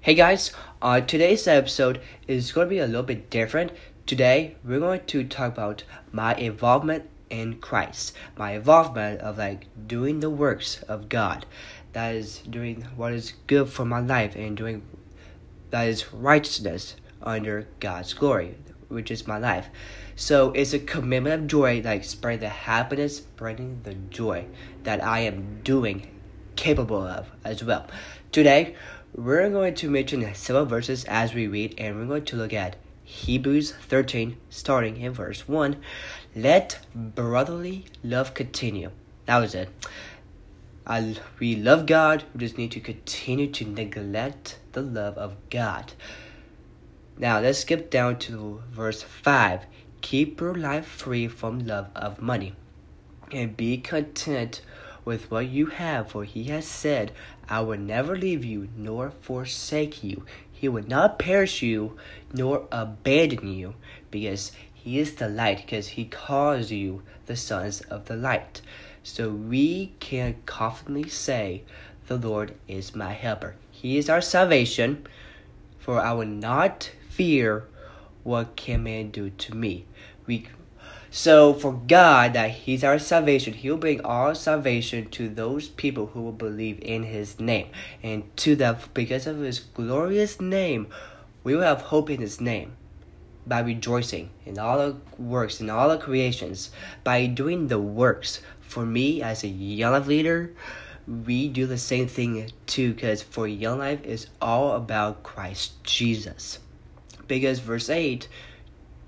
[0.00, 3.72] Hey guys, uh, today's episode is going to be a little bit different.
[4.06, 5.82] Today, we're going to talk about
[6.12, 11.46] my involvement in Christ, my involvement of like doing the works of God,
[11.94, 14.82] that is doing what is good for my life and doing
[15.70, 18.54] that is righteousness under God's glory,
[18.86, 19.66] which is my life.
[20.14, 24.46] So it's a commitment of joy, like spreading the happiness, spreading the joy
[24.84, 26.06] that I am doing,
[26.54, 27.88] capable of as well.
[28.30, 28.76] Today,
[29.14, 32.76] we're going to mention several verses as we read, and we're going to look at
[33.04, 35.76] Hebrews 13, starting in verse 1.
[36.36, 38.90] Let brotherly love continue.
[39.26, 39.70] That was it.
[40.86, 45.92] I, we love God, we just need to continue to neglect the love of God.
[47.18, 49.66] Now let's skip down to verse 5.
[50.00, 52.54] Keep your life free from love of money,
[53.32, 54.62] and be content
[55.08, 57.10] with what you have, for he has said,
[57.48, 60.26] I will never leave you nor forsake you.
[60.52, 61.96] He will not perish you
[62.34, 63.72] nor abandon you,
[64.10, 68.60] because he is the light, because he calls you the sons of the light.
[69.02, 71.62] So we can confidently say,
[72.06, 73.56] The Lord is my helper.
[73.70, 75.06] He is our salvation,
[75.78, 77.64] for I will not fear
[78.24, 79.86] what can man do to me.
[80.26, 80.48] We
[81.10, 86.22] so for God that He's our salvation, He'll bring all salvation to those people who
[86.22, 87.68] will believe in His name.
[88.02, 90.88] And to that because of His glorious name,
[91.44, 92.72] we will have hope in His name.
[93.46, 96.70] By rejoicing in all the works, in all the creations,
[97.02, 98.40] by doing the works.
[98.60, 100.52] For me as a young life leader,
[101.06, 106.58] we do the same thing too, because for young life is all about Christ Jesus.
[107.26, 108.28] Because verse 8,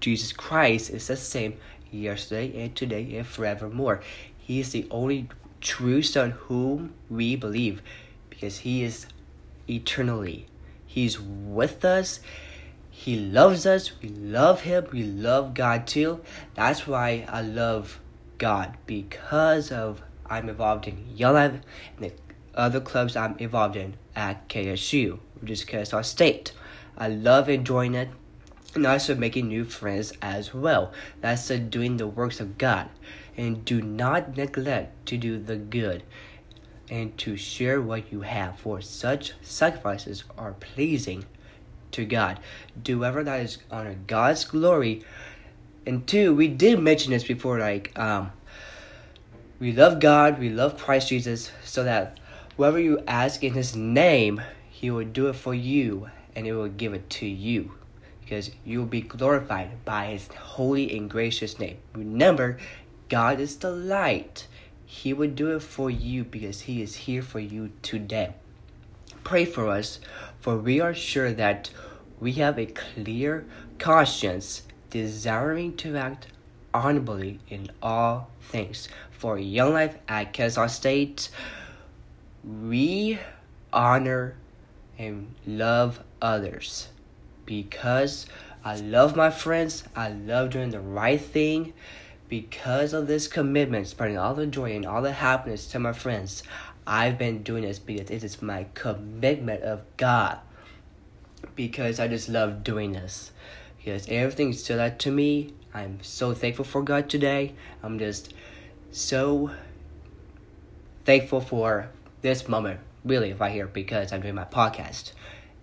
[0.00, 1.56] Jesus Christ is the same
[2.02, 4.00] yesterday and today and forevermore.
[4.36, 5.28] He is the only
[5.60, 7.82] true Son whom we believe
[8.30, 9.06] because He is
[9.68, 10.46] eternally.
[10.86, 12.20] He's with us.
[12.90, 14.00] He loves us.
[14.00, 14.86] We love Him.
[14.92, 16.20] We love God too.
[16.54, 18.00] That's why I love
[18.38, 21.62] God because of I'm involved in Young and
[21.98, 22.12] the
[22.54, 26.52] other clubs I'm involved in at KSU, which is Kennesaw State.
[26.96, 28.10] I love enjoying it
[28.74, 30.92] and also making new friends as well.
[31.20, 32.88] That's uh, doing the works of God.
[33.36, 36.02] And do not neglect to do the good
[36.90, 41.24] and to share what you have, for such sacrifices are pleasing
[41.92, 42.38] to God.
[42.80, 45.02] Do whatever that is honor God's glory.
[45.86, 48.32] And two, we did mention this before, like um,
[49.58, 52.20] we love God, we love Christ Jesus, so that
[52.56, 56.68] whatever you ask in His name, He will do it for you, and He will
[56.68, 57.72] give it to you
[58.24, 61.76] because you will be glorified by his holy and gracious name.
[61.94, 62.56] Remember,
[63.10, 64.46] God is the light.
[64.86, 68.34] He will do it for you because he is here for you today.
[69.24, 70.00] Pray for us,
[70.40, 71.70] for we are sure that
[72.18, 73.44] we have a clear
[73.78, 76.28] conscience, desiring to act
[76.72, 78.88] honorably in all things.
[79.10, 81.28] For Young Life at Kennesaw State,
[82.42, 83.18] we
[83.72, 84.36] honor
[84.98, 86.88] and love others
[87.46, 88.26] because
[88.64, 91.72] I love my friends, I love doing the right thing.
[92.28, 96.42] Because of this commitment, spreading all the joy and all the happiness to my friends,
[96.86, 100.38] I've been doing this because it is my commitment of God.
[101.54, 103.30] Because I just love doing this.
[103.76, 105.52] Because everything is stood out to me.
[105.74, 107.54] I'm so thankful for God today.
[107.82, 108.32] I'm just
[108.90, 109.50] so
[111.04, 111.90] thankful for
[112.22, 115.12] this moment, really, right here, because I'm doing my podcast.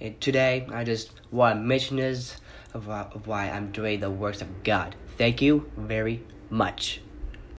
[0.00, 2.36] And today, I just want to mention is
[2.74, 4.94] of, of why I'm doing the works of God.
[5.16, 7.00] Thank you very much.